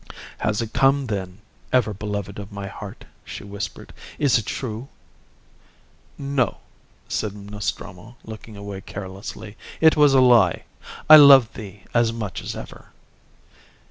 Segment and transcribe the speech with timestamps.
[0.39, 1.41] "Has it come, then,
[1.71, 3.93] ever beloved of my heart?" she whispered.
[4.17, 4.87] "Is it true?"
[6.17, 6.57] "No,"
[7.07, 9.57] said Nostromo, looking away carelessly.
[9.79, 10.63] "It was a lie.
[11.07, 12.85] I love thee as much as ever."